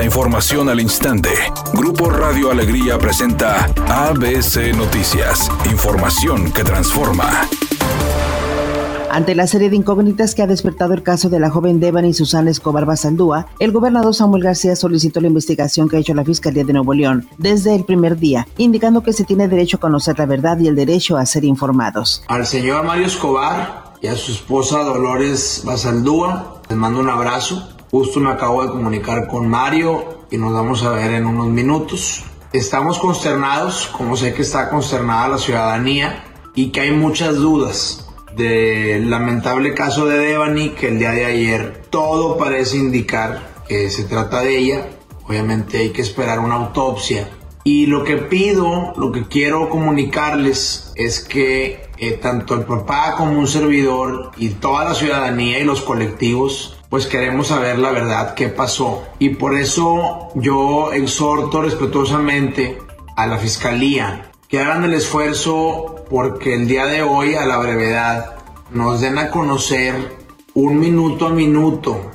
La 0.00 0.06
información 0.06 0.70
al 0.70 0.80
instante. 0.80 1.28
Grupo 1.74 2.08
Radio 2.08 2.50
Alegría 2.50 2.96
presenta 2.96 3.66
ABC 3.86 4.74
Noticias. 4.74 5.50
Información 5.70 6.50
que 6.52 6.64
transforma. 6.64 7.46
Ante 9.10 9.34
la 9.34 9.46
serie 9.46 9.68
de 9.68 9.76
incógnitas 9.76 10.34
que 10.34 10.40
ha 10.40 10.46
despertado 10.46 10.94
el 10.94 11.02
caso 11.02 11.28
de 11.28 11.38
la 11.38 11.50
joven 11.50 11.80
Devani 11.80 12.14
Susana 12.14 12.48
Escobar 12.48 12.86
Basaldúa, 12.86 13.48
el 13.58 13.72
gobernador 13.72 14.14
Samuel 14.14 14.42
García 14.42 14.74
solicitó 14.74 15.20
la 15.20 15.26
investigación 15.26 15.86
que 15.86 15.96
ha 15.96 16.00
hecho 16.00 16.14
la 16.14 16.24
Fiscalía 16.24 16.64
de 16.64 16.72
Nuevo 16.72 16.94
León 16.94 17.28
desde 17.36 17.74
el 17.74 17.84
primer 17.84 18.16
día, 18.16 18.48
indicando 18.56 19.02
que 19.02 19.12
se 19.12 19.24
tiene 19.24 19.48
derecho 19.48 19.76
a 19.76 19.80
conocer 19.80 20.18
la 20.18 20.24
verdad 20.24 20.58
y 20.60 20.68
el 20.68 20.76
derecho 20.76 21.18
a 21.18 21.26
ser 21.26 21.44
informados. 21.44 22.24
Al 22.28 22.46
señor 22.46 22.86
Mario 22.86 23.04
Escobar 23.04 23.92
y 24.00 24.06
a 24.06 24.16
su 24.16 24.32
esposa 24.32 24.78
Dolores 24.78 25.60
Basaldúa, 25.62 26.62
les 26.70 26.78
mando 26.78 27.00
un 27.00 27.10
abrazo. 27.10 27.79
Justo 27.90 28.20
me 28.20 28.30
acabo 28.30 28.62
de 28.62 28.70
comunicar 28.70 29.26
con 29.26 29.48
Mario 29.48 30.20
y 30.30 30.38
nos 30.38 30.52
vamos 30.52 30.84
a 30.84 30.90
ver 30.90 31.10
en 31.10 31.26
unos 31.26 31.48
minutos. 31.48 32.22
Estamos 32.52 33.00
consternados, 33.00 33.88
como 33.88 34.16
sé 34.16 34.32
que 34.32 34.42
está 34.42 34.70
consternada 34.70 35.26
la 35.26 35.38
ciudadanía 35.38 36.24
y 36.54 36.70
que 36.70 36.82
hay 36.82 36.92
muchas 36.92 37.34
dudas 37.34 38.08
del 38.36 39.10
lamentable 39.10 39.74
caso 39.74 40.06
de 40.06 40.18
Devani 40.18 40.68
que 40.68 40.86
el 40.86 41.00
día 41.00 41.10
de 41.10 41.24
ayer 41.24 41.82
todo 41.90 42.38
parece 42.38 42.76
indicar 42.76 43.64
que 43.66 43.90
se 43.90 44.04
trata 44.04 44.42
de 44.42 44.56
ella. 44.56 44.88
Obviamente 45.26 45.78
hay 45.78 45.90
que 45.90 46.02
esperar 46.02 46.38
una 46.38 46.54
autopsia. 46.54 47.28
Y 47.64 47.86
lo 47.86 48.04
que 48.04 48.18
pido, 48.18 48.92
lo 48.96 49.10
que 49.10 49.26
quiero 49.26 49.68
comunicarles 49.68 50.92
es 50.94 51.18
que 51.18 51.90
eh, 51.98 52.12
tanto 52.12 52.54
el 52.54 52.62
papá 52.62 53.16
como 53.16 53.36
un 53.36 53.48
servidor 53.48 54.30
y 54.36 54.50
toda 54.50 54.84
la 54.84 54.94
ciudadanía 54.94 55.58
y 55.58 55.64
los 55.64 55.80
colectivos 55.80 56.79
pues 56.90 57.06
queremos 57.06 57.46
saber 57.46 57.78
la 57.78 57.92
verdad 57.92 58.34
qué 58.34 58.48
pasó. 58.48 59.04
Y 59.18 59.30
por 59.30 59.56
eso 59.56 60.28
yo 60.34 60.92
exhorto 60.92 61.62
respetuosamente 61.62 62.78
a 63.16 63.26
la 63.26 63.38
fiscalía 63.38 64.32
que 64.48 64.58
hagan 64.58 64.84
el 64.84 64.94
esfuerzo 64.94 66.04
porque 66.10 66.54
el 66.54 66.66
día 66.66 66.86
de 66.86 67.02
hoy, 67.02 67.36
a 67.36 67.46
la 67.46 67.58
brevedad, 67.58 68.36
nos 68.72 69.00
den 69.00 69.18
a 69.18 69.30
conocer 69.30 70.18
un 70.54 70.80
minuto 70.80 71.26
a 71.26 71.30
minuto 71.30 72.10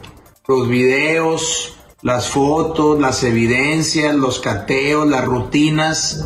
los 0.48 0.68
videos, 0.68 1.78
las 2.02 2.30
fotos, 2.30 3.00
las 3.00 3.24
evidencias, 3.24 4.14
los 4.14 4.40
cateos, 4.40 5.08
las 5.08 5.26
rutinas, 5.26 6.26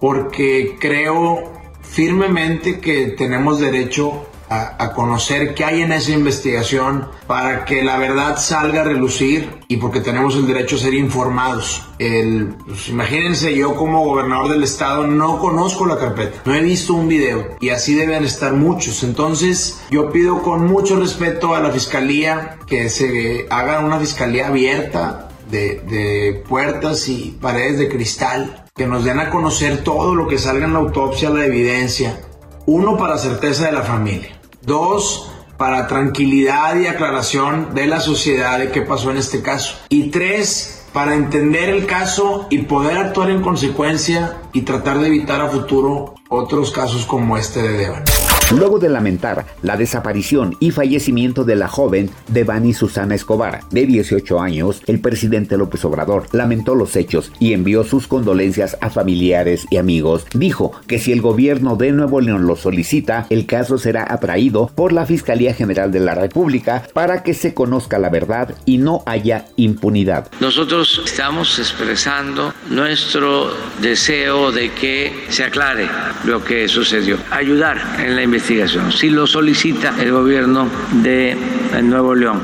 porque 0.00 0.76
creo 0.78 1.52
firmemente 1.80 2.80
que 2.80 3.06
tenemos 3.08 3.60
derecho 3.60 4.26
a, 4.48 4.92
conocer 4.92 5.54
qué 5.54 5.64
hay 5.64 5.82
en 5.82 5.92
esa 5.92 6.12
investigación 6.12 7.08
para 7.26 7.64
que 7.64 7.82
la 7.82 7.98
verdad 7.98 8.38
salga 8.38 8.82
a 8.82 8.84
relucir 8.84 9.50
y 9.68 9.76
porque 9.76 10.00
tenemos 10.00 10.36
el 10.36 10.46
derecho 10.46 10.76
a 10.76 10.78
ser 10.78 10.94
informados. 10.94 11.82
El, 11.98 12.54
pues, 12.66 12.88
imagínense, 12.88 13.54
yo 13.54 13.74
como 13.74 14.04
gobernador 14.04 14.50
del 14.50 14.62
estado 14.62 15.06
no 15.06 15.38
conozco 15.38 15.86
la 15.86 15.98
carpeta, 15.98 16.40
no 16.44 16.54
he 16.54 16.60
visto 16.60 16.94
un 16.94 17.08
video 17.08 17.56
y 17.60 17.70
así 17.70 17.94
deben 17.94 18.24
estar 18.24 18.52
muchos. 18.52 19.02
Entonces 19.02 19.82
yo 19.90 20.12
pido 20.12 20.42
con 20.42 20.66
mucho 20.66 20.98
respeto 20.98 21.54
a 21.54 21.60
la 21.60 21.70
fiscalía 21.70 22.58
que 22.66 22.88
se 22.88 23.46
haga 23.50 23.80
una 23.80 23.98
fiscalía 23.98 24.48
abierta 24.48 25.28
de, 25.50 25.80
de 25.88 26.44
puertas 26.48 27.08
y 27.08 27.36
paredes 27.40 27.78
de 27.78 27.88
cristal 27.88 28.64
que 28.76 28.86
nos 28.86 29.04
den 29.04 29.18
a 29.18 29.30
conocer 29.30 29.82
todo 29.82 30.14
lo 30.14 30.28
que 30.28 30.38
salga 30.38 30.66
en 30.66 30.74
la 30.74 30.80
autopsia, 30.80 31.30
la 31.30 31.46
evidencia. 31.46 32.20
Uno, 32.66 32.96
para 32.96 33.16
certeza 33.16 33.66
de 33.66 33.72
la 33.72 33.82
familia. 33.82 34.40
Dos, 34.62 35.30
para 35.56 35.86
tranquilidad 35.86 36.76
y 36.76 36.88
aclaración 36.88 37.74
de 37.76 37.86
la 37.86 38.00
sociedad 38.00 38.58
de 38.58 38.72
qué 38.72 38.82
pasó 38.82 39.12
en 39.12 39.18
este 39.18 39.40
caso. 39.40 39.76
Y 39.88 40.10
tres, 40.10 40.84
para 40.92 41.14
entender 41.14 41.68
el 41.68 41.86
caso 41.86 42.48
y 42.50 42.62
poder 42.62 42.98
actuar 42.98 43.30
en 43.30 43.40
consecuencia 43.40 44.38
y 44.52 44.62
tratar 44.62 44.98
de 44.98 45.06
evitar 45.06 45.40
a 45.40 45.48
futuro 45.48 46.16
otros 46.28 46.72
casos 46.72 47.06
como 47.06 47.36
este 47.36 47.62
de 47.62 47.72
Devan. 47.74 48.04
Luego 48.52 48.78
de 48.78 48.88
lamentar 48.88 49.44
la 49.62 49.76
desaparición 49.76 50.56
y 50.60 50.70
fallecimiento 50.70 51.42
de 51.42 51.56
la 51.56 51.66
joven 51.66 52.10
Devani 52.28 52.74
Susana 52.74 53.16
Escobar, 53.16 53.62
de 53.72 53.86
18 53.86 54.40
años, 54.40 54.82
el 54.86 55.00
presidente 55.00 55.56
López 55.56 55.84
Obrador 55.84 56.28
lamentó 56.30 56.76
los 56.76 56.94
hechos 56.94 57.32
y 57.40 57.54
envió 57.54 57.82
sus 57.82 58.06
condolencias 58.06 58.76
a 58.80 58.88
familiares 58.88 59.66
y 59.68 59.78
amigos. 59.78 60.26
Dijo 60.32 60.70
que 60.86 61.00
si 61.00 61.10
el 61.10 61.22
gobierno 61.22 61.74
de 61.74 61.90
Nuevo 61.90 62.20
León 62.20 62.46
lo 62.46 62.54
solicita, 62.54 63.26
el 63.30 63.46
caso 63.46 63.78
será 63.78 64.06
atraído 64.08 64.70
por 64.76 64.92
la 64.92 65.06
Fiscalía 65.06 65.52
General 65.52 65.90
de 65.90 66.00
la 66.00 66.14
República 66.14 66.84
para 66.92 67.24
que 67.24 67.34
se 67.34 67.52
conozca 67.52 67.98
la 67.98 68.10
verdad 68.10 68.54
y 68.64 68.78
no 68.78 69.02
haya 69.06 69.46
impunidad. 69.56 70.30
Nosotros 70.38 71.02
estamos 71.04 71.58
expresando 71.58 72.54
nuestro 72.70 73.50
deseo 73.82 74.52
de 74.52 74.70
que 74.70 75.12
se 75.30 75.42
aclare 75.42 75.88
lo 76.24 76.44
que 76.44 76.68
sucedió, 76.68 77.18
ayudar 77.32 77.78
en 77.98 78.14
la 78.14 78.22
investigación 78.22 78.35
si 78.40 79.10
lo 79.10 79.26
solicita 79.26 79.94
el 80.00 80.12
gobierno 80.12 80.68
de 81.02 81.36
Nuevo 81.82 82.14
León. 82.14 82.42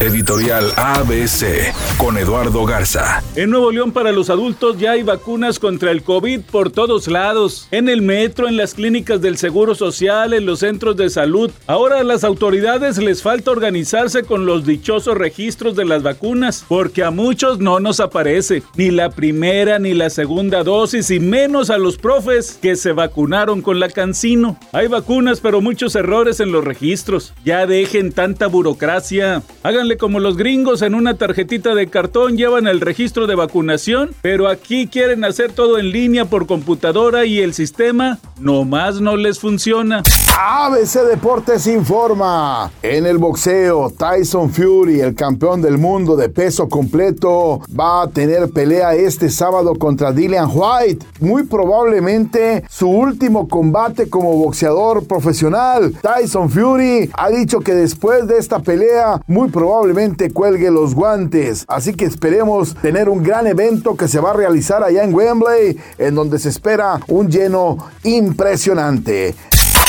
Editorial 0.00 0.72
ABC 0.76 1.74
con 1.98 2.16
Eduardo 2.16 2.64
Garza. 2.64 3.22
En 3.36 3.50
Nuevo 3.50 3.70
León 3.70 3.92
para 3.92 4.12
los 4.12 4.30
adultos 4.30 4.78
ya 4.78 4.92
hay 4.92 5.02
vacunas 5.02 5.58
contra 5.58 5.90
el 5.90 6.02
COVID 6.02 6.40
por 6.50 6.70
todos 6.70 7.06
lados. 7.06 7.68
En 7.70 7.86
el 7.90 8.00
metro, 8.00 8.48
en 8.48 8.56
las 8.56 8.72
clínicas 8.72 9.20
del 9.20 9.36
Seguro 9.36 9.74
Social, 9.74 10.32
en 10.32 10.46
los 10.46 10.60
centros 10.60 10.96
de 10.96 11.10
salud. 11.10 11.50
Ahora 11.66 12.00
a 12.00 12.04
las 12.04 12.24
autoridades 12.24 12.96
les 12.96 13.22
falta 13.22 13.50
organizarse 13.50 14.22
con 14.22 14.46
los 14.46 14.64
dichosos 14.64 15.18
registros 15.18 15.76
de 15.76 15.84
las 15.84 16.02
vacunas, 16.02 16.64
porque 16.66 17.04
a 17.04 17.10
muchos 17.10 17.58
no 17.58 17.78
nos 17.78 18.00
aparece 18.00 18.62
ni 18.76 18.90
la 18.90 19.10
primera 19.10 19.78
ni 19.78 19.92
la 19.92 20.08
segunda 20.08 20.64
dosis 20.64 21.10
y 21.10 21.20
menos 21.20 21.68
a 21.68 21.76
los 21.76 21.98
profes 21.98 22.58
que 22.62 22.74
se 22.76 22.92
vacunaron 22.92 23.60
con 23.60 23.78
la 23.78 23.90
cancino. 23.90 24.58
Hay 24.72 24.88
vacunas 24.88 25.40
pero 25.40 25.60
muchos 25.60 25.94
errores 25.94 26.40
en 26.40 26.52
los 26.52 26.64
registros. 26.64 27.34
Ya 27.44 27.66
dejen 27.66 28.12
tanta 28.12 28.46
burocracia. 28.46 29.42
Como 29.98 30.20
los 30.20 30.36
gringos 30.36 30.82
en 30.82 30.94
una 30.94 31.14
tarjetita 31.14 31.74
de 31.74 31.88
cartón 31.88 32.36
llevan 32.36 32.66
el 32.66 32.80
registro 32.80 33.26
de 33.26 33.34
vacunación, 33.34 34.10
pero 34.22 34.48
aquí 34.48 34.86
quieren 34.86 35.24
hacer 35.24 35.52
todo 35.52 35.78
en 35.78 35.90
línea 35.90 36.24
por 36.26 36.46
computadora 36.46 37.26
y 37.26 37.40
el 37.40 37.54
sistema 37.54 38.18
nomás 38.38 39.00
no 39.00 39.16
les 39.16 39.38
funciona. 39.38 40.02
ABC 40.38 41.04
Deportes 41.08 41.66
informa. 41.66 42.70
En 42.82 43.06
el 43.06 43.18
boxeo, 43.18 43.90
Tyson 43.90 44.50
Fury, 44.50 45.00
el 45.00 45.14
campeón 45.14 45.60
del 45.60 45.78
mundo 45.78 46.16
de 46.16 46.28
peso 46.28 46.68
completo, 46.68 47.60
va 47.78 48.02
a 48.02 48.08
tener 48.08 48.50
pelea 48.50 48.94
este 48.94 49.30
sábado 49.30 49.74
contra 49.74 50.12
Dillian 50.12 50.50
White. 50.52 51.04
Muy 51.20 51.44
probablemente 51.44 52.64
su 52.68 52.88
último 52.88 53.48
combate 53.48 54.08
como 54.08 54.36
boxeador 54.36 55.06
profesional. 55.06 55.94
Tyson 56.00 56.48
Fury 56.50 57.10
ha 57.14 57.30
dicho 57.30 57.60
que 57.60 57.74
después 57.74 58.26
de 58.26 58.38
esta 58.38 58.60
pelea, 58.60 59.20
muy 59.26 59.50
probablemente 59.50 60.30
cuelgue 60.30 60.70
los 60.70 60.94
guantes. 60.94 61.64
Así 61.68 61.94
que 61.94 62.04
esperemos 62.04 62.74
tener 62.76 63.08
un 63.08 63.22
gran 63.22 63.46
evento 63.46 63.96
que 63.96 64.08
se 64.08 64.20
va 64.20 64.30
a 64.30 64.34
realizar 64.34 64.82
allá 64.82 65.04
en 65.04 65.14
Wembley, 65.14 65.78
en 65.98 66.14
donde 66.14 66.38
se 66.38 66.48
espera 66.48 67.00
un 67.08 67.30
lleno 67.30 67.78
impresionante. 68.04 69.34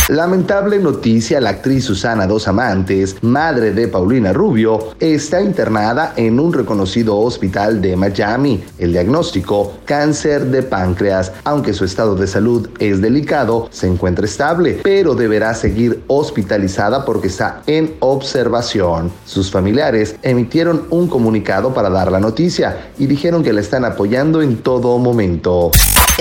Lamentable 0.09 0.77
noticia, 0.79 1.39
la 1.39 1.51
actriz 1.51 1.85
Susana 1.85 2.27
Dos 2.27 2.47
Amantes, 2.47 3.15
madre 3.21 3.71
de 3.71 3.87
Paulina 3.87 4.33
Rubio, 4.33 4.89
está 4.99 5.41
internada 5.41 6.13
en 6.17 6.39
un 6.39 6.51
reconocido 6.51 7.17
hospital 7.17 7.81
de 7.81 7.95
Miami. 7.95 8.61
El 8.77 8.91
diagnóstico, 8.91 9.73
cáncer 9.85 10.45
de 10.47 10.63
páncreas. 10.63 11.31
Aunque 11.45 11.73
su 11.73 11.85
estado 11.85 12.15
de 12.15 12.27
salud 12.27 12.67
es 12.79 12.99
delicado, 12.99 13.69
se 13.71 13.87
encuentra 13.87 14.25
estable, 14.25 14.79
pero 14.83 15.15
deberá 15.15 15.53
seguir 15.53 16.03
hospitalizada 16.07 17.05
porque 17.05 17.27
está 17.27 17.61
en 17.67 17.95
observación. 17.99 19.11
Sus 19.25 19.49
familiares 19.49 20.15
emitieron 20.23 20.87
un 20.89 21.07
comunicado 21.07 21.73
para 21.73 21.89
dar 21.89 22.11
la 22.11 22.19
noticia 22.19 22.91
y 22.97 23.05
dijeron 23.05 23.43
que 23.43 23.53
la 23.53 23.61
están 23.61 23.85
apoyando 23.85 24.41
en 24.41 24.57
todo 24.57 24.97
momento. 24.97 25.71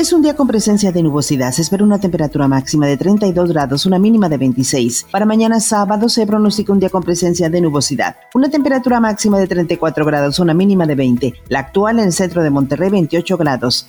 Es 0.01 0.15
un 0.15 0.23
día 0.23 0.35
con 0.35 0.47
presencia 0.47 0.93
de 0.93 1.03
nubosidad. 1.03 1.53
Se 1.53 1.61
espera 1.61 1.85
una 1.85 2.01
temperatura 2.01 2.49
máxima 2.49 2.87
de 2.87 2.97
32 2.97 3.51
grados, 3.51 3.85
una 3.85 3.99
mínima 3.99 4.31
de 4.31 4.39
26. 4.39 5.09
Para 5.11 5.27
mañana 5.27 5.61
sábado 5.61 6.09
se 6.09 6.27
pronostica 6.27 6.73
un 6.73 6.81
día 6.81 6.89
con 6.89 7.03
presencia 7.03 7.51
de 7.51 7.61
nubosidad. 7.61 8.17
Una 8.33 8.49
temperatura 8.49 8.99
máxima 8.99 9.39
de 9.39 9.47
34 9.47 10.07
grados, 10.07 10.39
una 10.39 10.55
mínima 10.55 10.87
de 10.87 10.95
20. 10.95 11.35
La 11.51 11.59
actual 11.59 11.99
en 11.99 12.07
el 12.07 12.13
centro 12.15 12.43
de 12.43 12.49
Monterrey, 12.49 12.89
28 12.89 13.37
grados. 13.37 13.85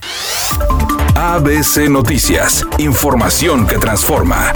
ABC 1.16 1.90
Noticias. 1.90 2.66
Información 2.78 3.66
que 3.66 3.78
transforma. 3.78 4.52